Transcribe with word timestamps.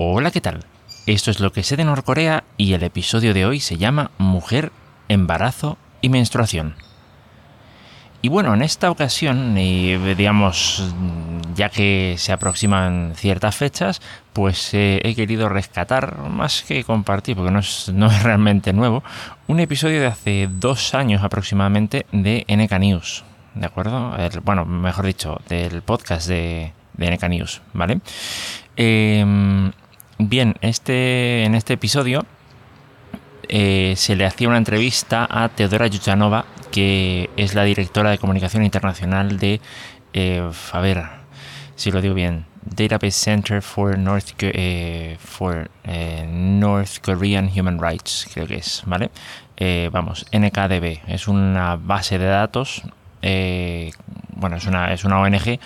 Hola, 0.00 0.30
¿qué 0.30 0.40
tal? 0.40 0.60
Esto 1.06 1.32
es 1.32 1.40
lo 1.40 1.50
que 1.50 1.64
sé 1.64 1.76
de 1.76 1.84
Norcorea 1.84 2.44
y 2.56 2.74
el 2.74 2.84
episodio 2.84 3.34
de 3.34 3.44
hoy 3.44 3.58
se 3.58 3.78
llama 3.78 4.12
Mujer, 4.16 4.70
embarazo 5.08 5.76
y 6.00 6.08
menstruación. 6.08 6.76
Y 8.22 8.28
bueno, 8.28 8.54
en 8.54 8.62
esta 8.62 8.92
ocasión, 8.92 9.56
digamos, 9.56 10.94
ya 11.56 11.68
que 11.68 12.14
se 12.16 12.30
aproximan 12.30 13.14
ciertas 13.16 13.56
fechas, 13.56 14.00
pues 14.32 14.72
eh, 14.72 15.00
he 15.02 15.16
querido 15.16 15.48
rescatar, 15.48 16.16
más 16.16 16.62
que 16.62 16.84
compartir, 16.84 17.34
porque 17.34 17.50
no 17.50 17.58
es, 17.58 18.22
realmente 18.22 18.72
nuevo, 18.72 19.02
un 19.48 19.58
episodio 19.58 19.98
de 19.98 20.06
hace 20.06 20.48
dos 20.48 20.94
años 20.94 21.24
aproximadamente 21.24 22.06
de 22.12 22.46
NK 22.46 22.78
News. 22.78 23.24
¿De 23.56 23.66
acuerdo? 23.66 24.14
bueno, 24.44 24.64
mejor 24.64 25.06
dicho, 25.06 25.40
del 25.48 25.82
podcast 25.82 26.28
de, 26.28 26.72
de 26.92 27.16
NK 27.16 27.28
News, 27.30 27.62
¿vale? 27.72 28.00
Em, 28.76 29.72
bien, 30.18 30.56
este, 30.60 31.44
en 31.44 31.54
este 31.54 31.74
episodio 31.74 32.26
eh, 33.48 33.94
se 33.96 34.16
le 34.16 34.26
hacía 34.26 34.48
una 34.48 34.58
entrevista 34.58 35.26
a 35.30 35.48
Teodora 35.48 35.86
Yuchanova, 35.86 36.44
que 36.70 37.30
es 37.36 37.54
la 37.54 37.64
directora 37.64 38.10
de 38.10 38.18
comunicación 38.18 38.64
internacional 38.64 39.38
de, 39.38 39.60
eh, 40.12 40.50
a 40.72 40.80
ver 40.80 41.04
si 41.76 41.90
lo 41.90 42.02
digo 42.02 42.14
bien, 42.14 42.44
Database 42.62 43.12
Center 43.12 43.62
for 43.62 43.96
North, 43.96 44.32
eh, 44.40 45.16
for, 45.20 45.70
North 46.28 46.98
Korean 47.02 47.48
Human 47.48 47.80
Rights, 47.80 48.28
creo 48.34 48.46
que 48.46 48.56
es, 48.56 48.82
¿vale? 48.84 49.10
vamos, 49.90 50.26
NKDB, 50.30 51.00
es 51.08 51.26
una 51.26 51.76
base 51.76 52.18
de 52.18 52.26
datos, 52.26 52.82
bueno, 53.22 54.56
es 54.56 54.66
una, 54.66 54.92
es 54.92 55.04
una 55.04 55.20
ONG 55.20 55.58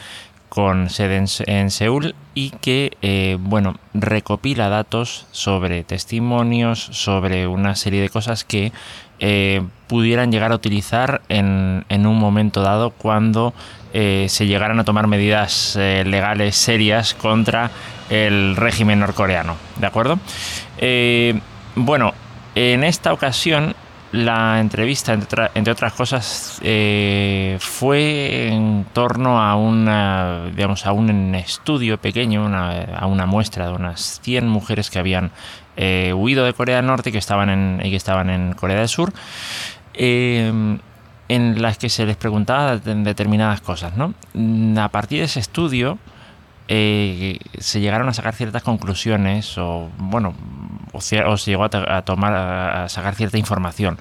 con 0.52 0.90
sede 0.90 1.24
en, 1.46 1.70
Seúl 1.70 2.14
y 2.34 2.50
que 2.50 2.98
eh, 3.00 3.38
bueno 3.40 3.76
recopila 3.94 4.68
datos 4.68 5.26
sobre 5.30 5.82
testimonios 5.82 6.78
sobre 6.78 7.46
una 7.46 7.74
serie 7.74 8.02
de 8.02 8.10
cosas 8.10 8.44
que 8.44 8.70
eh, 9.18 9.62
pudieran 9.86 10.30
llegar 10.30 10.52
a 10.52 10.56
utilizar 10.56 11.22
en, 11.30 11.86
un 11.88 12.18
momento 12.18 12.60
dado 12.60 12.90
cuando 12.90 13.54
eh, 13.94 14.26
se 14.28 14.46
llegaran 14.46 14.78
a 14.78 14.84
tomar 14.84 15.06
medidas 15.06 15.74
legales 15.76 16.54
serias 16.54 17.14
contra 17.14 17.70
el 18.10 18.54
régimen 18.54 19.00
norcoreano 19.00 19.56
de 19.80 19.86
acuerdo 19.86 20.18
bueno 21.76 22.12
en 22.54 22.84
esta 22.84 23.14
ocasión 23.14 23.74
la 24.12 24.60
entrevista, 24.60 25.14
entre, 25.14 25.72
otras 25.72 25.94
cosas, 25.94 26.60
eh, 26.62 27.56
fue 27.60 28.48
en 28.48 28.84
torno 28.92 29.40
a 29.40 29.56
una, 29.56 30.50
digamos, 30.54 30.84
a 30.86 30.92
un 30.92 31.34
estudio 31.34 31.98
pequeño, 31.98 32.46
a 32.46 33.06
una 33.06 33.24
muestra 33.24 33.68
de 33.68 33.72
unas 33.72 34.20
100 34.22 34.46
mujeres 34.46 34.90
que 34.90 34.98
habían 34.98 35.30
eh, 35.76 36.12
huido 36.14 36.44
de 36.44 36.52
Corea 36.52 36.76
del 36.76 36.86
Norte 36.86 37.08
y 37.08 37.12
que 37.12 37.18
estaban 37.18 37.48
en, 37.48 37.80
y 37.82 37.88
que 37.88 37.96
estaban 37.96 38.28
en 38.28 38.52
Corea 38.52 38.80
del 38.80 38.88
Sur. 38.88 39.14
Eh, 39.94 40.78
en 41.28 41.62
las 41.62 41.78
que 41.78 41.88
se 41.88 42.04
les 42.04 42.16
preguntaba 42.16 42.76
determinadas 42.76 43.62
cosas. 43.62 43.94
¿no? 43.96 44.12
A 44.78 44.88
partir 44.90 45.20
de 45.20 45.24
ese 45.24 45.40
estudio, 45.40 45.98
se 46.68 47.80
llegaron 47.80 48.08
a 48.08 48.12
sacar 48.12 48.34
ciertas 48.34 48.62
conclusiones 48.62 49.56
o, 49.56 49.88
bueno, 49.96 50.34
o 50.92 51.00
se, 51.00 51.22
llegó 51.46 51.64
a, 51.64 52.02
tomar, 52.02 52.34
a 52.34 52.88
sacar 52.88 53.14
cierta 53.14 53.38
información. 53.38 53.98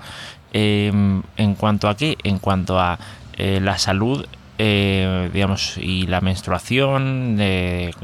Em, 0.54 1.22
en 1.38 1.56
cuanto 1.56 1.88
a 1.88 1.96
qué? 1.96 2.18
En 2.24 2.40
cuanto 2.40 2.80
a 2.80 3.00
eh, 3.38 3.60
la 3.62 3.78
salud, 3.78 4.26
eh, 4.58 5.30
digamos, 5.34 5.78
y 5.78 6.08
la 6.08 6.22
menstruación, 6.22 7.38
de 7.38 7.96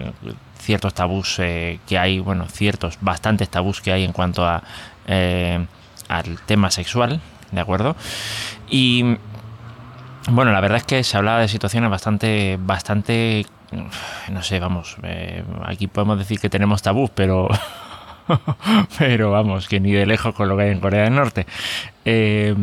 ciertos 0.59 0.93
tabús 0.93 1.37
que 1.37 1.97
hay, 1.97 2.19
bueno, 2.19 2.47
ciertos, 2.47 2.97
bastantes 3.01 3.49
tabús 3.49 3.81
que 3.81 3.91
hay 3.91 4.03
en 4.03 4.11
cuanto 4.11 4.45
a 4.45 4.63
al 6.09 6.39
tema 6.45 6.71
sexual, 6.71 7.21
¿de 7.51 7.61
acuerdo? 7.61 7.95
Y 8.69 9.17
bueno, 10.29 10.51
la 10.51 10.59
verdad 10.59 10.77
es 10.77 10.83
que 10.83 11.03
se 11.03 11.15
hablaba 11.17 11.39
de 11.39 11.47
situaciones 11.47 11.89
bastante, 11.89 12.57
bastante 12.59 13.45
no 14.29 14.43
sé, 14.43 14.59
vamos, 14.59 14.95
eh, 15.03 15.43
aquí 15.65 15.87
podemos 15.87 16.17
decir 16.17 16.39
que 16.39 16.49
tenemos 16.49 16.81
tabús, 16.81 17.09
pero, 17.13 17.49
pero 18.97 19.31
vamos, 19.31 19.67
que 19.67 19.79
ni 19.79 19.91
de 19.91 20.05
lejos 20.05 20.33
con 20.33 20.49
lo 20.49 20.57
que 20.57 20.63
hay 20.63 20.71
en 20.71 20.79
Corea 20.79 21.03
del 21.03 21.15
Norte. 21.15 21.45
Eh, 22.05 22.55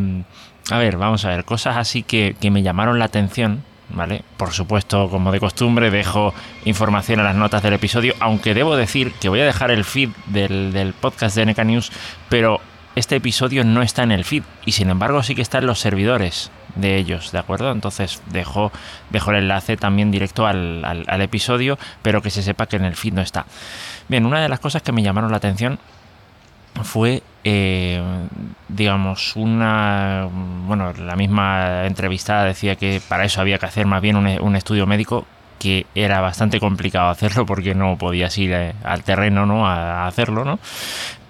a 0.71 0.79
ver, 0.79 0.97
vamos 0.97 1.25
a 1.25 1.29
ver, 1.29 1.45
cosas 1.45 1.77
así 1.77 2.03
que, 2.03 2.37
me 2.51 2.63
llamaron 2.63 2.99
la 2.99 3.05
atención, 3.07 3.63
¿vale? 3.91 4.23
Por 4.37 4.53
supuesto, 4.53 5.11
como 5.11 5.31
de 5.31 5.41
costumbre, 5.41 5.91
dejo 5.91 6.33
información 6.65 7.21
en 7.21 7.27
las 7.27 7.37
notas 7.37 7.63
del 7.63 7.75
episodio, 7.75 8.15
aunque 8.21 8.55
debo 8.55 8.77
decir 8.77 9.13
que 9.13 9.29
voy 9.29 9.41
a 9.41 9.45
dejar 9.45 9.71
el 9.71 9.85
feed 9.85 10.11
del, 10.27 10.73
del 10.73 10.95
podcast 10.95 11.37
de 11.37 11.47
NK 11.47 11.59
News, 11.65 11.93
pero 12.29 12.61
este 12.97 13.17
episodio 13.17 13.65
no 13.65 13.83
está 13.83 14.05
en 14.05 14.13
el 14.13 14.25
feed 14.25 14.45
y 14.65 14.73
sin 14.73 14.89
embargo 14.89 15.23
sí 15.23 15.35
que 15.35 15.43
está 15.43 15.59
en 15.59 15.67
los 15.67 15.81
servidores 15.81 16.51
de 16.77 16.97
ellos, 16.97 17.33
¿de 17.33 17.39
acuerdo? 17.39 17.71
Entonces 17.73 18.23
dejo, 18.31 18.73
dejo 19.11 19.31
el 19.31 19.39
enlace 19.39 19.77
también 19.77 20.11
directo 20.11 20.47
al, 20.47 20.85
al, 20.85 21.21
episodio, 21.21 21.79
pero 22.03 22.23
que 22.23 22.31
se 22.31 22.43
sepa 22.43 22.67
que 22.67 22.77
en 22.77 22.85
el 22.85 22.97
feed 22.97 23.13
no 23.15 23.23
está. 23.23 23.47
Bien, 24.09 24.27
una 24.27 24.43
de 24.43 24.49
las 24.49 24.61
cosas 24.61 24.83
que 24.83 24.93
me 24.93 25.03
llamaron 25.03 25.31
la 25.31 25.39
atención 25.39 25.79
fue, 26.83 27.23
eh, 27.45 28.03
digamos, 28.69 29.37
una, 29.37 30.29
bueno, 30.67 30.93
la 30.93 31.17
misma 31.17 31.87
entrevistada 31.87 32.45
decía 32.45 32.77
que 32.77 33.01
para 33.09 33.25
eso 33.25 33.41
había 33.41 33.59
que 33.59 33.67
hacer 33.67 33.87
más 33.87 34.03
bien 34.03 34.17
un, 34.17 34.57
estudio 34.57 34.87
médico 34.87 35.27
que 35.59 35.87
era 35.95 36.21
bastante 36.21 36.61
complicado 36.61 37.09
hacerlo 37.09 37.47
porque 37.47 37.75
no 37.75 37.97
podías 37.97 38.37
ir 38.39 38.53
eh, 38.53 38.75
al 38.83 39.05
terreno 39.05 39.47
¿no? 39.47 39.67
a 39.67 40.07
hacerlo, 40.07 40.45
¿no? 40.45 40.59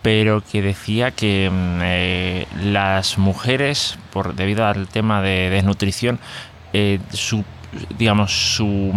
pero 0.02 0.42
que 0.42 0.60
decía 0.60 1.12
que 1.12 1.50
mm, 1.50 1.78
eh, 1.82 2.46
las 2.62 3.18
mujeres, 3.18 3.98
por 4.12 4.34
debido 4.34 4.66
al 4.66 4.88
tema 4.88 5.22
de 5.22 5.50
desnutrición, 5.50 6.18
su, 7.12 7.44
digamos, 7.96 8.32
su... 8.56 8.92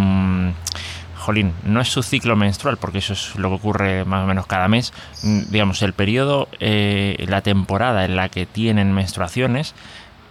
Jolín, 1.27 1.51
no 1.65 1.81
es 1.81 1.89
su 1.89 2.03
ciclo 2.03 2.37
menstrual, 2.37 2.77
porque 2.77 2.99
eso 2.99 3.11
es 3.11 3.35
lo 3.35 3.49
que 3.49 3.55
ocurre 3.55 4.05
más 4.05 4.23
o 4.23 4.27
menos 4.27 4.47
cada 4.47 4.69
mes. 4.69 4.93
Mm, 5.23 5.41
digamos, 5.49 5.81
el 5.81 5.91
periodo, 5.91 6.47
eh, 6.61 7.25
la 7.27 7.41
temporada 7.41 8.05
en 8.05 8.15
la 8.15 8.29
que 8.29 8.45
tienen 8.45 8.93
menstruaciones 8.93 9.75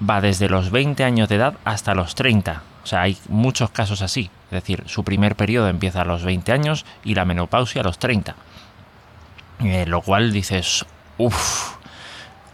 va 0.01 0.23
desde 0.23 0.49
los 0.49 0.71
20 0.71 1.05
años 1.05 1.29
de 1.29 1.35
edad 1.35 1.59
hasta 1.67 1.95
los 1.95 2.15
30. 2.15 2.63
O 2.83 2.87
sea, 2.87 3.03
hay 3.03 3.19
muchos 3.29 3.69
casos 3.69 4.01
así. 4.01 4.31
Es 4.47 4.53
decir, 4.53 4.85
su 4.87 5.05
primer 5.05 5.37
periodo 5.37 5.69
empieza 5.69 6.01
a 6.01 6.07
los 6.07 6.25
20 6.25 6.51
años 6.53 6.87
y 7.05 7.15
la 7.15 7.27
menopausia 7.27 7.83
a 7.83 7.85
los 7.85 7.99
30. 7.99 8.35
Eh, 9.65 9.85
lo 9.87 10.01
cual 10.01 10.33
dices, 10.33 10.87
uff, 11.19 11.76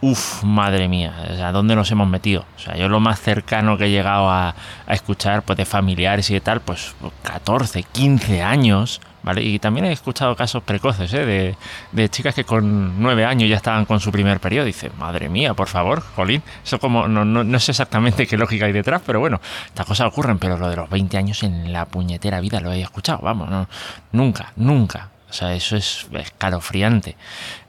uff, 0.03 0.43
madre 0.43 0.89
mía, 0.89 1.13
¿a 1.41 1.53
dónde 1.53 1.77
nos 1.77 1.89
hemos 1.89 2.09
metido? 2.09 2.43
O 2.57 2.59
sea, 2.59 2.75
yo 2.75 2.89
lo 2.89 2.99
más 2.99 3.21
cercano 3.21 3.77
que 3.77 3.85
he 3.85 3.89
llegado 3.89 4.29
a, 4.29 4.53
escuchar 4.89 5.43
pues, 5.43 5.55
de 5.55 5.63
familiares 5.63 6.29
y 6.29 6.33
de 6.33 6.41
tal, 6.41 6.59
pues 6.59 6.93
14, 7.23 7.83
15 7.83 8.43
años, 8.43 8.99
¿vale? 9.23 9.41
Y 9.43 9.59
también 9.59 9.85
he 9.85 9.93
escuchado 9.93 10.35
casos 10.35 10.61
precoces, 10.61 11.13
¿eh? 11.13 11.55
de, 11.93 12.09
chicas 12.09 12.35
que 12.35 12.43
con 12.43 13.01
9 13.01 13.23
años 13.23 13.49
ya 13.49 13.55
estaban 13.55 13.85
con 13.85 14.01
su 14.01 14.11
primer 14.11 14.41
periodo. 14.41 14.65
Dice, 14.65 14.91
madre 14.99 15.29
mía, 15.29 15.53
por 15.53 15.69
favor, 15.69 16.03
Jolín, 16.17 16.43
eso 16.65 16.79
como, 16.79 17.07
no, 17.07 17.23
no, 17.23 17.45
no, 17.45 17.59
sé 17.61 17.71
exactamente 17.71 18.27
qué 18.27 18.37
lógica 18.37 18.65
hay 18.65 18.73
detrás, 18.73 19.01
pero 19.05 19.21
bueno, 19.21 19.39
estas 19.67 19.85
cosas 19.85 20.07
ocurren, 20.07 20.37
pero 20.37 20.57
lo 20.57 20.67
de 20.67 20.75
los 20.75 20.89
20 20.89 21.17
años 21.17 21.43
en 21.43 21.71
la 21.71 21.85
puñetera 21.85 22.41
vida 22.41 22.59
lo 22.59 22.73
he 22.73 22.81
escuchado, 22.81 23.19
vamos, 23.21 23.49
no, 23.49 23.69
nunca, 24.11 24.51
nunca. 24.57 25.11
O 25.29 25.33
sea, 25.33 25.53
eso 25.53 25.77
es 25.77 26.07
escalofriante. 26.11 27.15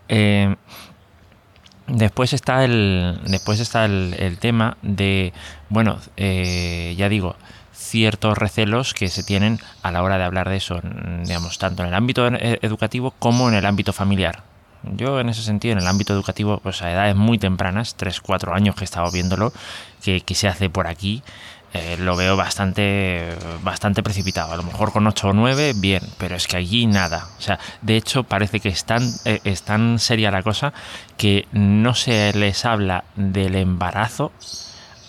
Eh, 0.08 0.54
después 1.86 2.32
está 2.32 2.64
el. 2.64 3.20
Después 3.26 3.60
está 3.60 3.84
el, 3.84 4.38
tema 4.40 4.76
de. 4.82 5.32
Bueno, 5.68 5.98
eh, 6.16 6.94
ya 6.96 7.08
digo, 7.08 7.36
ciertos 7.72 8.38
recelos 8.38 8.94
que 8.94 9.08
se 9.08 9.22
tienen 9.22 9.58
a 9.82 9.90
la 9.92 10.02
hora 10.02 10.18
de 10.18 10.24
hablar 10.24 10.48
de 10.48 10.56
eso, 10.56 10.80
digamos, 11.24 11.58
tanto 11.58 11.82
en 11.82 11.88
el 11.88 11.94
ámbito 11.94 12.26
educativo 12.26 13.12
como 13.18 13.48
en 13.48 13.54
el 13.54 13.66
ámbito 13.66 13.92
familiar. 13.92 14.42
Yo 14.96 15.18
en 15.18 15.30
ese 15.30 15.42
sentido, 15.42 15.72
en 15.72 15.78
el 15.78 15.86
ámbito 15.86 16.12
educativo, 16.12 16.60
pues 16.62 16.82
a 16.82 16.92
edades 16.92 17.16
muy 17.16 17.38
tempranas, 17.38 17.94
3, 17.94 18.20
4 18.20 18.54
años 18.54 18.74
que 18.74 18.82
he 18.82 18.84
estado 18.84 19.10
viéndolo, 19.10 19.52
que, 20.02 20.20
que 20.20 20.34
se 20.34 20.46
hace 20.46 20.68
por 20.68 20.86
aquí, 20.86 21.22
eh, 21.76 21.96
lo 21.98 22.14
veo 22.14 22.36
bastante, 22.36 23.36
bastante 23.64 24.04
precipitado. 24.04 24.52
A 24.52 24.56
lo 24.56 24.62
mejor 24.62 24.92
con 24.92 25.08
8 25.08 25.30
o 25.30 25.32
9, 25.32 25.72
bien, 25.74 26.02
pero 26.18 26.36
es 26.36 26.46
que 26.46 26.56
allí 26.56 26.86
nada. 26.86 27.26
O 27.36 27.42
sea, 27.42 27.58
de 27.82 27.96
hecho 27.96 28.22
parece 28.22 28.60
que 28.60 28.68
es 28.68 28.84
tan, 28.84 29.02
eh, 29.24 29.40
es 29.42 29.64
tan 29.64 29.98
seria 29.98 30.30
la 30.30 30.44
cosa 30.44 30.72
que 31.16 31.48
no 31.50 31.94
se 31.96 32.32
les 32.32 32.64
habla 32.64 33.02
del 33.16 33.56
embarazo 33.56 34.30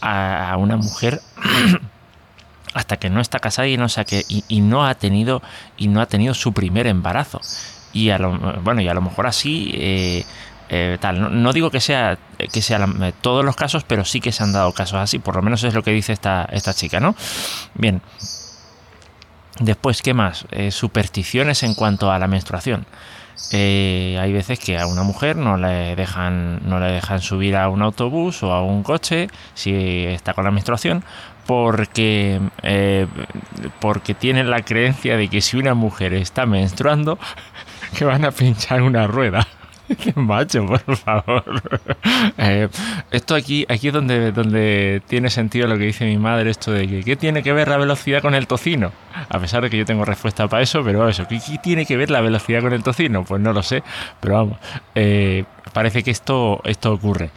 a, 0.01 0.55
una 0.57 0.75
mujer 0.75 1.21
hasta 2.73 2.97
que 2.97 3.11
no 3.11 3.21
está 3.21 3.37
casada 3.37 3.67
y 3.67 3.77
no, 3.77 3.85
y, 4.47 4.61
no 4.61 4.87
ha 4.87 4.95
tenido 4.95 5.43
y 5.77 5.87
no 5.87 6.01
ha 6.01 6.07
tenido 6.07 6.33
su 6.33 6.51
primer 6.51 6.87
embarazo 6.87 7.41
y 7.93 8.09
a 8.09 8.17
lo, 8.17 8.37
bueno 8.61 8.81
y 8.81 8.87
a 8.87 8.93
lo 8.95 9.01
mejor 9.01 9.27
así 9.27 9.71
eh, 9.75 10.25
eh, 10.69 10.97
tal. 10.99 11.43
No, 11.43 11.53
digo 11.53 11.69
que 11.69 11.79
sea 11.79 12.17
que 12.47 12.61
sean 12.61 13.03
eh, 13.03 13.13
todos 13.21 13.43
los 13.43 13.55
casos, 13.55 13.83
pero 13.83 14.05
sí 14.05 14.21
que 14.21 14.31
se 14.31 14.43
han 14.43 14.53
dado 14.53 14.71
casos 14.73 14.99
así. 14.99 15.19
Por 15.19 15.35
lo 15.35 15.41
menos 15.41 15.63
es 15.63 15.73
lo 15.73 15.83
que 15.83 15.91
dice 15.91 16.13
esta, 16.13 16.47
esta 16.51 16.73
chica, 16.73 16.99
¿no? 16.99 17.15
Bien. 17.73 18.01
Después, 19.59 20.01
¿qué 20.01 20.13
más? 20.13 20.45
Eh, 20.51 20.71
supersticiones 20.71 21.63
en 21.63 21.75
cuanto 21.75 22.11
a 22.11 22.19
la 22.19 22.27
menstruación. 22.27 22.85
Eh, 23.51 24.17
hay 24.19 24.33
veces 24.33 24.59
que 24.59 24.77
a 24.77 24.87
una 24.87 25.03
mujer 25.03 25.35
no 25.35 25.57
le 25.57 25.95
dejan 25.95 26.61
no 26.67 26.79
le 26.79 26.91
dejan 26.93 27.21
subir 27.21 27.57
a 27.57 27.67
un 27.69 27.81
autobús 27.81 28.41
o 28.43 28.53
a 28.53 28.63
un 28.63 28.81
coche 28.81 29.27
si 29.53 30.05
está 30.05 30.33
con 30.33 30.45
la 30.45 30.51
menstruación 30.51 31.03
porque 31.45 32.39
eh, 32.63 33.07
porque 33.81 34.13
tienen 34.13 34.49
la 34.49 34.61
creencia 34.61 35.17
de 35.17 35.27
que 35.27 35.41
si 35.41 35.57
una 35.57 35.73
mujer 35.73 36.13
está 36.13 36.45
menstruando 36.45 37.19
que 37.97 38.05
van 38.05 38.23
a 38.23 38.31
pinchar 38.31 38.81
una 38.81 39.05
rueda 39.05 39.45
Macho, 40.15 40.65
por 40.65 40.95
favor. 40.95 41.43
Eh, 42.37 42.67
esto 43.11 43.35
aquí, 43.35 43.65
aquí 43.69 43.87
es 43.87 43.93
donde, 43.93 44.31
donde 44.31 45.01
tiene 45.07 45.29
sentido 45.29 45.67
lo 45.67 45.77
que 45.77 45.85
dice 45.85 46.05
mi 46.05 46.17
madre, 46.17 46.49
esto 46.49 46.71
de 46.71 46.87
que 46.87 47.03
¿qué 47.03 47.15
tiene 47.15 47.43
que 47.43 47.53
ver 47.53 47.67
la 47.67 47.77
velocidad 47.77 48.21
con 48.21 48.35
el 48.35 48.47
tocino? 48.47 48.91
A 49.29 49.39
pesar 49.39 49.63
de 49.63 49.69
que 49.69 49.77
yo 49.77 49.85
tengo 49.85 50.05
respuesta 50.05 50.47
para 50.47 50.61
eso, 50.61 50.83
pero 50.83 51.07
eso, 51.07 51.27
¿qué, 51.27 51.39
tiene 51.61 51.85
que 51.85 51.97
ver 51.97 52.11
la 52.11 52.21
velocidad 52.21 52.61
con 52.61 52.73
el 52.73 52.83
tocino? 52.83 53.23
Pues 53.23 53.41
no 53.41 53.53
lo 53.53 53.63
sé, 53.63 53.83
pero 54.19 54.35
vamos, 54.35 54.57
eh, 54.95 55.45
parece 55.73 56.03
que 56.03 56.11
esto, 56.11 56.61
esto 56.65 56.93
ocurre, 56.93 57.31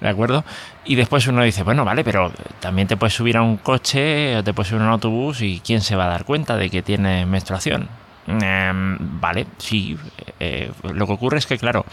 ¿de 0.00 0.08
acuerdo? 0.08 0.44
Y 0.84 0.96
después 0.96 1.26
uno 1.26 1.42
dice, 1.42 1.62
bueno, 1.62 1.84
vale, 1.84 2.02
pero 2.04 2.32
también 2.60 2.88
te 2.88 2.96
puedes 2.96 3.14
subir 3.14 3.36
a 3.36 3.42
un 3.42 3.56
coche 3.56 4.36
o 4.36 4.44
te 4.44 4.52
puedes 4.52 4.68
subir 4.68 4.82
a 4.82 4.86
un 4.86 4.92
autobús 4.92 5.42
y 5.42 5.60
¿quién 5.64 5.80
se 5.80 5.96
va 5.96 6.06
a 6.06 6.08
dar 6.08 6.24
cuenta 6.24 6.56
de 6.56 6.70
que 6.70 6.82
tienes 6.82 7.26
menstruación? 7.26 7.88
Em, 8.30 8.96
vale, 9.20 9.46
sí. 9.58 9.96
Eh, 10.38 10.70
lo 10.92 11.06
que 11.06 11.12
ocurre 11.12 11.38
es 11.38 11.46
que, 11.46 11.58
claro, 11.58 11.84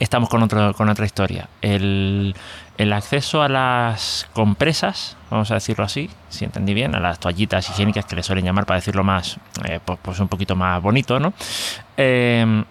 estamos 0.00 0.28
con, 0.30 0.48
con 0.48 0.88
otra 0.88 1.04
historia. 1.04 1.48
El, 1.60 2.34
acceso 2.92 3.42
a 3.42 3.48
las 3.48 4.26
compresas, 4.32 5.16
vamos 5.30 5.50
a 5.50 5.54
decirlo 5.54 5.84
así, 5.84 6.08
si 6.30 6.46
entendí 6.46 6.72
bien, 6.72 6.96
a 6.96 7.00
las 7.00 7.20
toallitas 7.20 7.68
higiénicas 7.68 8.06
que 8.06 8.16
le 8.16 8.22
suelen 8.22 8.44
llamar 8.46 8.64
para 8.64 8.80
decirlo 8.80 9.04
más, 9.04 9.36
eh, 9.68 9.78
pues, 9.84 9.98
pues, 10.00 10.18
un 10.18 10.28
poquito 10.28 10.56
más 10.56 10.82
bonito, 10.82 11.20
¿no? 11.20 11.34
Em, 11.98 12.64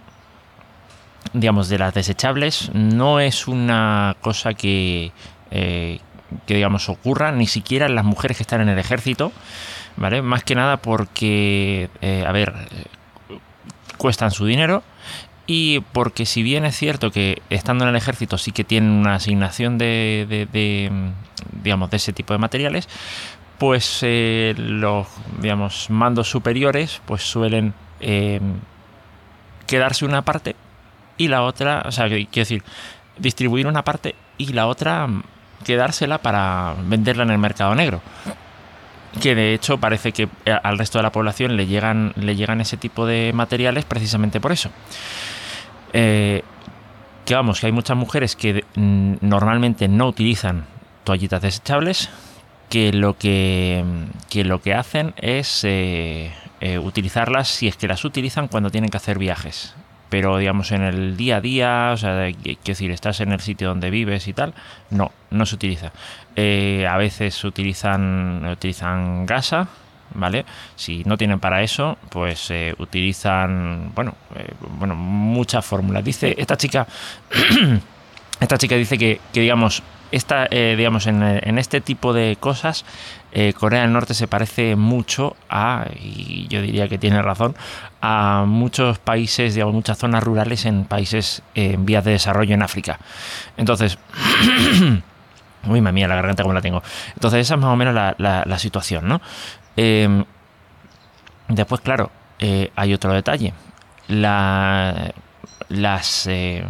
digamos, 1.33 1.69
de 1.69 1.77
las 1.77 1.93
desechables, 1.93 2.71
no 2.73 3.19
es 3.19 3.47
una 3.47 4.15
cosa 4.19 4.55
que, 4.55 5.11
eh, 5.51 5.99
que 6.47 6.55
digamos, 6.55 6.89
ocurra 6.89 7.31
ni 7.31 7.45
siquiera 7.45 7.87
las 7.87 8.03
mujeres 8.03 8.37
que 8.37 8.43
están 8.43 8.61
en 8.61 8.69
el 8.69 8.79
ejército. 8.79 9.31
¿Vale? 9.99 10.21
Más 10.21 10.43
que 10.43 10.55
nada 10.55 10.77
porque, 10.77 11.89
eh, 12.01 12.23
a 12.25 12.31
ver, 12.31 12.53
cuestan 13.97 14.31
su 14.31 14.45
dinero 14.45 14.81
y 15.45 15.81
porque 15.91 16.25
si 16.25 16.41
bien 16.41 16.65
es 16.65 16.75
cierto 16.77 17.11
que 17.11 17.41
estando 17.49 17.83
en 17.83 17.89
el 17.89 17.95
ejército 17.95 18.37
sí 18.37 18.51
que 18.51 18.63
tienen 18.63 18.91
una 18.91 19.15
asignación 19.15 19.77
de, 19.77 20.47
digamos, 21.63 21.89
de 21.89 21.97
ese 21.97 22.13
tipo 22.13 22.33
de 22.33 22.39
materiales, 22.39 22.87
pues 23.57 23.99
eh, 24.01 24.55
los, 24.57 25.07
digamos, 25.41 25.89
mandos 25.89 26.29
superiores 26.29 27.01
pues 27.05 27.23
suelen 27.23 27.73
eh, 27.99 28.39
quedarse 29.67 30.05
una 30.05 30.21
parte 30.21 30.55
y 31.17 31.27
la 31.27 31.43
otra, 31.43 31.83
o 31.85 31.91
sea, 31.91 32.07
quiero 32.07 32.29
decir, 32.31 32.63
distribuir 33.17 33.67
una 33.67 33.83
parte 33.83 34.15
y 34.37 34.53
la 34.53 34.67
otra 34.67 35.07
quedársela 35.65 36.19
para 36.19 36.75
venderla 36.85 37.23
en 37.23 37.31
el 37.31 37.37
mercado 37.37 37.75
negro 37.75 38.01
que 39.21 39.35
de 39.35 39.53
hecho 39.53 39.77
parece 39.79 40.11
que 40.11 40.29
eh, 40.45 40.57
al 40.63 40.77
resto 40.77 40.99
de 40.99 41.03
la 41.03 41.11
población 41.11 41.57
le 41.57 41.67
llegan, 41.67 42.13
le 42.15 42.35
llegan 42.35 42.61
ese 42.61 42.77
tipo 42.77 43.05
de 43.05 43.31
materiales 43.33 43.85
precisamente 43.85 44.39
por 44.39 44.51
eso. 44.51 44.69
Eh, 45.93 46.43
que 47.25 47.35
vamos, 47.35 47.59
que 47.59 47.67
hay 47.67 47.71
muchas 47.71 47.97
mujeres 47.97 48.35
que 48.35 48.63
normalmente 48.75 49.87
no 49.87 50.07
utilizan 50.07 50.65
toallitas 51.03 51.41
desechables, 51.41 52.09
que 52.69 52.91
lo 52.91 53.17
que, 53.17 53.83
que 54.29 54.43
lo 54.43 54.61
que 54.61 54.73
hacen 54.73 55.13
es 55.17 55.61
eh, 55.63 56.31
utilizarlas 56.81 57.47
si 57.47 57.67
es 57.67 57.77
que 57.77 57.87
las 57.87 58.03
utilizan 58.05 58.47
cuando 58.47 58.71
tienen 58.71 58.89
que 58.89 58.97
hacer 58.97 59.19
viajes 59.19 59.75
pero 60.09 60.37
digamos 60.37 60.71
en 60.71 60.81
el 60.81 61.17
día 61.17 61.37
a 61.37 61.41
día, 61.41 61.91
o 61.93 61.97
sea, 61.97 62.31
quiero 62.31 62.59
decir, 62.63 62.91
estás 62.91 63.21
en 63.21 63.31
el 63.31 63.39
sitio 63.39 63.69
donde 63.69 63.89
vives 63.89 64.27
y 64.27 64.33
tal, 64.33 64.53
no, 64.89 65.11
no 65.29 65.45
se 65.45 65.55
utiliza. 65.55 65.91
Eh, 66.35 66.87
a 66.89 66.97
veces 66.97 67.43
utilizan, 67.43 68.45
utilizan 68.45 69.25
gasa, 69.25 69.67
¿vale? 70.13 70.45
Si 70.75 71.03
no 71.05 71.17
tienen 71.17 71.39
para 71.39 71.61
eso, 71.61 71.97
pues 72.09 72.49
eh, 72.51 72.73
utilizan, 72.79 73.91
bueno, 73.93 74.15
eh, 74.35 74.53
bueno, 74.77 74.95
muchas 74.95 75.65
fórmulas. 75.65 76.03
Dice 76.03 76.35
esta 76.37 76.57
chica, 76.57 76.87
esta 78.39 78.57
chica 78.57 78.75
dice 78.75 78.97
que, 78.97 79.19
que 79.31 79.41
digamos, 79.41 79.83
esta, 80.11 80.47
digamos, 80.47 81.07
en, 81.07 81.21
en, 81.21 81.57
este 81.59 81.81
tipo 81.81 82.13
de 82.13 82.37
cosas 82.39 82.85
eh, 83.31 83.53
Corea 83.53 83.81
del 83.81 83.93
Norte 83.93 84.15
se 84.15 84.27
parece 84.27 84.75
mucho 84.75 85.35
a, 85.49 85.85
y 85.99 86.47
yo 86.47 86.61
diría 86.61 86.87
que 86.87 86.97
tiene 86.97 87.21
razón, 87.21 87.55
a 88.01 88.45
muchos 88.47 88.97
países, 88.97 89.53
digamos, 89.53 89.75
muchas 89.75 89.99
zonas 89.99 90.23
rurales 90.23 90.65
en 90.65 90.85
países 90.85 91.43
en 91.53 91.85
vías 91.85 92.03
de 92.03 92.11
desarrollo 92.11 92.55
en 92.55 92.63
África. 92.63 92.99
Entonces, 93.55 93.99
uy, 95.67 95.81
mía, 95.81 96.07
la 96.07 96.15
garganta 96.15 96.41
como 96.41 96.53
la 96.53 96.61
tengo. 96.61 96.81
Entonces, 97.13 97.41
esa 97.41 97.53
es 97.53 97.59
más 97.59 97.71
o 97.71 97.75
menos 97.75 97.93
la, 97.93 98.59
situación, 98.59 99.07
¿no? 99.07 99.21
Em, 99.77 100.25
después, 101.47 101.81
claro, 101.81 102.09
eh, 102.39 102.71
hay 102.75 102.93
otro 102.93 103.13
detalle. 103.13 103.53
La, 104.07 105.13
las, 105.67 106.25
eh, 106.25 106.65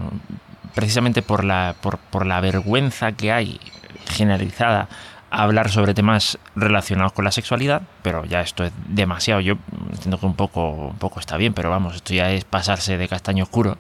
precisamente 0.80 1.22
por 1.22 1.44
la, 1.44 1.76
por, 1.82 1.98
por 1.98 2.26
la 2.26 2.40
vergüenza 2.40 3.12
que 3.12 3.34
hay 3.34 3.60
generalizada 4.08 4.88
hablar 5.30 5.70
sobre 5.70 5.94
temas 5.94 6.40
relacionados 6.56 7.12
con 7.12 7.26
la 7.26 7.34
sexualidad, 7.34 7.82
pero 8.02 8.24
ya 8.24 8.40
esto 8.40 8.64
es 8.64 8.72
demasiado. 8.88 9.42
Yo 9.42 9.56
entiendo 9.92 10.18
que 10.22 10.26
un 10.26 10.36
poco, 10.36 10.72
un 10.72 10.98
poco 10.98 11.20
está 11.20 11.36
bien, 11.36 11.54
pero 11.54 11.70
vamos, 11.70 11.98
esto 11.98 12.14
ya 12.14 12.32
es 12.32 12.46
pasarse 12.46 12.98
de 12.98 13.10
castaño 13.10 13.44
oscuro. 13.44 13.78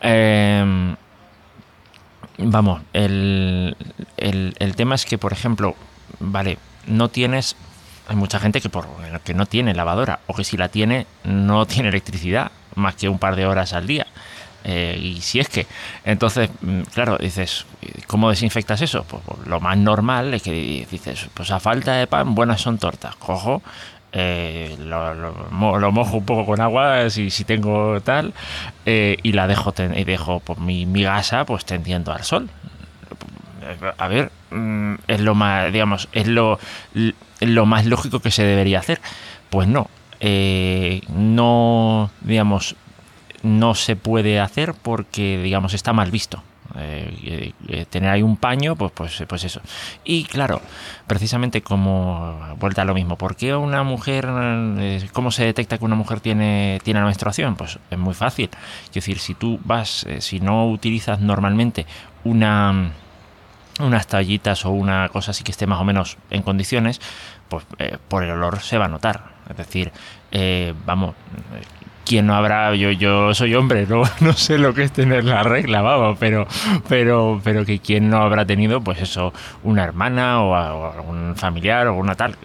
Em, 0.00 0.94
vamos, 2.38 2.80
el, 2.92 3.76
el, 4.16 4.76
tema 4.76 4.94
es 4.94 5.04
que, 5.06 5.18
por 5.18 5.32
ejemplo, 5.32 5.74
vale, 6.20 6.58
no 6.86 7.08
tienes. 7.08 7.56
Hay 8.06 8.14
mucha 8.14 8.38
gente 8.38 8.60
que, 8.60 8.68
por, 8.68 8.86
que 9.24 9.34
no 9.34 9.46
tiene 9.46 9.74
lavadora, 9.74 10.20
o 10.28 10.34
que 10.34 10.44
si 10.44 10.56
la 10.56 10.68
tiene, 10.68 11.08
no 11.24 11.66
tiene 11.66 11.88
electricidad, 11.88 12.52
más 12.76 12.94
que 12.94 13.08
un 13.08 13.18
par 13.18 13.34
de 13.34 13.46
horas 13.46 13.72
al 13.72 13.88
día. 13.88 14.06
Eh, 14.64 14.98
y 15.00 15.20
si 15.20 15.40
es 15.40 15.48
que, 15.48 15.66
entonces, 16.04 16.50
mm, 16.60 16.82
claro, 16.92 17.16
dices, 17.18 17.64
¿cómo 18.06 18.30
desinfectas 18.30 18.82
eso? 18.82 19.04
Pues, 19.04 19.22
pues, 19.24 19.46
lo 19.46 19.60
más 19.60 19.76
normal 19.76 20.34
es 20.34 20.42
que 20.42 20.86
dices, 20.90 21.28
pues 21.34 21.50
a 21.50 21.60
falta 21.60 21.94
de 21.94 22.06
pan, 22.06 22.34
buenas 22.34 22.60
son 22.60 22.78
tortas. 22.78 23.16
Cojo, 23.16 23.62
eh, 24.12 24.76
lo, 24.78 25.92
mojo 25.92 26.18
un 26.18 26.24
poco 26.24 26.44
con 26.44 26.60
agua 26.60 27.08
si, 27.10 27.30
si 27.30 27.44
tengo 27.44 28.00
tal, 28.02 28.34
eh, 28.84 29.16
y 29.22 29.32
la 29.32 29.46
dejo, 29.46 29.72
y 29.96 30.04
dejo 30.04 30.40
pues, 30.40 30.58
mi, 30.58 30.84
mi 30.86 31.04
gasa 31.04 31.44
pues 31.44 31.64
tendiendo 31.64 32.12
al 32.12 32.24
sol. 32.24 32.50
A 33.98 34.08
ver, 34.08 34.32
mm, 34.50 34.94
es 35.06 35.20
lo 35.20 35.34
más, 35.34 35.72
digamos, 35.72 36.08
es 36.12 36.26
lo, 36.26 36.58
lo 37.40 37.66
más 37.66 37.86
lógico 37.86 38.20
que 38.20 38.30
se 38.30 38.42
debería 38.42 38.80
hacer. 38.80 39.00
Pues 39.48 39.68
no, 39.68 39.88
no, 41.12 42.10
digamos, 42.20 42.76
no 43.42 43.74
se 43.74 43.96
puede 43.96 44.40
hacer 44.40 44.74
porque, 44.74 45.40
digamos, 45.42 45.74
está 45.74 45.92
mal 45.92 46.10
visto. 46.10 46.42
Eh, 46.76 47.52
eh, 47.68 47.84
tener 47.90 48.10
ahí 48.10 48.22
un 48.22 48.36
paño, 48.36 48.76
pues, 48.76 48.92
pues, 48.92 49.24
pues 49.26 49.44
eso. 49.44 49.60
Y 50.04 50.24
claro, 50.24 50.62
precisamente 51.06 51.62
como 51.62 52.38
vuelta 52.58 52.82
a 52.82 52.84
lo 52.84 52.94
mismo, 52.94 53.16
¿por 53.16 53.34
qué 53.34 53.54
una 53.56 53.82
mujer, 53.82 54.28
eh, 54.78 55.08
cómo 55.12 55.30
se 55.32 55.44
detecta 55.44 55.78
que 55.78 55.84
una 55.84 55.96
mujer 55.96 56.20
tiene, 56.20 56.80
tiene 56.84 57.00
la 57.00 57.06
menstruación? 57.06 57.56
Pues 57.56 57.78
es 57.90 57.98
muy 57.98 58.14
fácil. 58.14 58.50
Es 58.84 58.92
decir, 58.92 59.18
si 59.18 59.34
tú 59.34 59.58
vas, 59.64 60.06
si 60.20 60.40
no 60.40 60.68
utilizas 60.68 61.20
normalmente 61.20 61.86
una 62.24 62.92
unas 63.80 64.06
tallitas 64.06 64.66
o 64.66 64.70
una 64.70 65.08
cosa 65.08 65.30
así 65.30 65.42
que 65.42 65.52
esté 65.52 65.66
más 65.66 65.80
o 65.80 65.84
menos 65.84 66.18
en 66.28 66.42
condiciones, 66.42 67.00
pues 67.48 67.64
por 68.08 68.22
el 68.22 68.30
olor 68.30 68.60
se 68.60 68.76
va 68.76 68.84
a 68.84 68.88
notar. 68.88 69.24
Es 69.48 69.56
decir, 69.56 69.90
vamos, 70.84 71.14
¿quién 72.04 72.26
no 72.26 72.34
habrá? 72.34 72.74
Yo, 72.74 72.90
yo 72.90 73.34
soy 73.34 73.54
hombre, 73.54 73.86
no, 73.86 74.02
no 74.20 74.32
sé 74.32 74.58
lo 74.58 74.74
que 74.74 74.84
es 74.84 74.92
tener 74.92 75.24
la 75.24 75.42
regla, 75.42 75.82
vamos, 75.82 76.16
pero, 76.18 76.46
pero, 76.88 77.40
pero 77.42 77.64
que 77.64 77.78
quién 77.78 78.10
no 78.10 78.18
habrá 78.18 78.44
tenido, 78.44 78.80
pues 78.80 79.00
eso, 79.00 79.32
una 79.62 79.84
hermana 79.84 80.42
o, 80.42 80.54
algún 80.54 81.36
familiar 81.36 81.88
o 81.88 81.94
una 81.94 82.14
tal, 82.14 82.36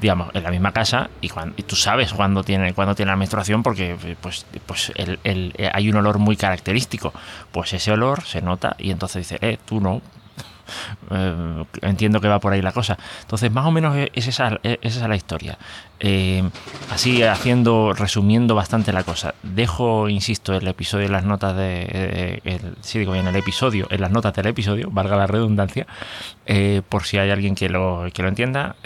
digamos, 0.00 0.34
en 0.34 0.42
la 0.42 0.50
misma 0.50 0.72
casa 0.72 1.10
y, 1.20 1.28
cuando, 1.28 1.54
tú 1.64 1.76
sabes 1.76 2.12
cuándo 2.12 2.42
tiene, 2.42 2.72
cuando 2.74 2.94
tiene 2.94 3.10
la 3.10 3.16
menstruación 3.16 3.62
porque 3.62 3.96
pues, 4.20 4.46
pues 4.66 4.92
el, 4.96 5.54
hay 5.72 5.90
un 5.90 5.96
olor 5.96 6.18
muy 6.18 6.36
característico. 6.36 7.12
Pues 7.52 7.72
ese 7.72 7.92
olor 7.92 8.22
se 8.22 8.42
nota 8.42 8.76
y 8.78 8.90
entonces 8.90 9.28
dice, 9.28 9.38
eh, 9.40 9.58
tú 9.64 9.80
no, 9.80 10.02
eh, 11.10 11.64
entiendo 11.82 12.20
que 12.20 12.28
va 12.28 12.38
por 12.40 12.52
ahí 12.52 12.62
la 12.62 12.72
cosa. 12.72 12.98
Entonces, 13.22 13.50
más 13.50 13.66
o 13.66 13.70
menos 13.70 13.96
es 13.96 14.26
esa, 14.26 14.58
es 14.62 14.96
la 14.96 15.16
historia. 15.16 15.58
Eh, 16.02 16.42
así, 16.90 17.22
haciendo, 17.22 17.92
resumiendo 17.92 18.54
bastante 18.54 18.92
la 18.92 19.02
cosa. 19.02 19.34
Dejo, 19.42 20.08
insisto, 20.08 20.54
el 20.54 20.66
episodio 20.66 21.06
en 21.06 21.12
las 21.12 21.24
notas 21.24 21.56
de. 21.56 21.86
Eh, 21.90 22.40
el, 22.44 22.76
sí, 22.80 22.98
digo 22.98 23.12
bien, 23.12 23.26
el 23.26 23.36
episodio, 23.36 23.86
en 23.90 24.00
las 24.00 24.10
notas 24.10 24.34
del 24.34 24.46
episodio, 24.46 24.88
valga 24.90 25.16
la 25.16 25.26
redundancia, 25.26 25.86
por 26.88 27.04
si 27.04 27.18
hay 27.18 27.30
alguien 27.30 27.54
que 27.54 27.68
lo, 27.68 28.08
que 28.12 28.22
lo 28.22 28.28
entienda. 28.28 28.76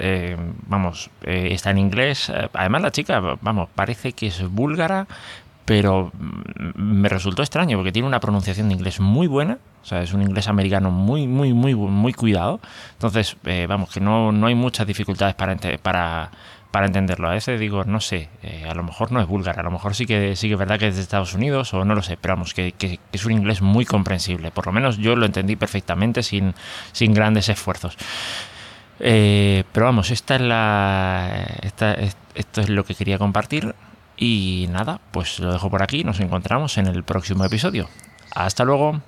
vamos, 0.66 1.10
está 1.22 1.70
en 1.70 1.78
inglés. 1.78 2.32
Además, 2.52 2.82
la 2.82 2.90
chica, 2.90 3.20
vamos, 3.40 3.68
parece 3.74 4.12
que 4.12 4.26
es 4.26 4.46
búlgara 4.48 5.06
pero 5.64 6.12
mm, 6.12 6.80
me 6.80 7.09
resultó 7.09 7.42
extraño 7.42 7.76
porque 7.76 7.92
tiene 7.92 8.09
una 8.09 8.21
pronunciación 8.21 8.68
de 8.68 8.75
inglés 8.75 9.00
muy 9.00 9.26
buena, 9.26 9.59
o 9.83 9.87
sea, 9.87 10.02
es 10.02 10.12
un 10.12 10.23
inglés 10.23 10.49
americano 10.49 10.90
muy, 10.90 11.26
muy, 11.26 11.52
muy, 11.52 11.75
muy 11.75 12.12
cuidado. 12.12 12.61
Entonces, 12.92 13.37
eh, 13.44 13.66
vamos, 13.68 13.90
que 13.90 14.00
no, 14.00 14.33
no 14.33 14.47
hay 14.47 14.54
muchas 14.54 14.87
dificultades 14.87 15.35
para, 15.35 15.56
para, 15.83 16.30
para 16.71 16.87
entenderlo. 16.87 17.28
A 17.28 17.33
veces 17.33 17.61
digo, 17.61 17.85
no 17.85 18.00
sé, 18.00 18.28
eh, 18.42 18.66
a 18.68 18.75
lo 18.75 18.83
mejor 18.83 19.12
no 19.12 19.21
es 19.21 19.26
búlgara, 19.26 19.61
a 19.61 19.64
lo 19.64 19.71
mejor 19.71 19.94
sí 19.94 20.06
que 20.06 20.37
sí 20.37 20.49
que 20.49 20.54
es 20.54 20.59
verdad 20.59 20.78
que 20.78 20.88
es 20.88 20.97
de 20.97 21.02
Estados 21.02 21.35
Unidos 21.35 21.73
o 21.75 21.85
no 21.85 21.94
lo 21.94 22.02
sé, 22.02 22.16
pero 22.16 22.35
vamos, 22.35 22.54
que, 22.54 22.75
es 23.12 23.25
un 23.25 23.33
inglés 23.33 23.62
muy 23.62 23.85
comprensible. 23.85 24.50
Por 24.50 24.66
lo 24.66 24.73
menos 24.73 24.99
yo 24.99 25.16
lo 25.16 25.26
entendí 25.26 25.56
perfectamente 25.56 26.23
sin, 26.23 26.54
sin 26.92 27.14
grandes 27.14 27.49
esfuerzos. 27.49 27.97
Eh, 29.00 29.64
pero 29.73 29.87
vamos, 29.87 30.11
esta 30.11 30.37
es 30.37 30.40
la, 30.40 31.44
esto 32.35 32.61
es 32.61 32.68
lo 32.68 32.85
que 32.85 32.94
quería 32.94 33.18
compartir 33.18 33.75
y 34.16 34.66
nada, 34.71 35.00
pues 35.11 35.38
lo 35.40 35.52
dejo 35.52 35.71
por 35.71 35.83
aquí, 35.83 36.04
nos 36.04 36.21
encontramos 36.21 36.78
en 36.78 36.87
el 36.87 37.02
próximo 37.04 37.44
episodio. 37.44 37.88
Hasta 38.35 38.64
luego. 38.64 39.00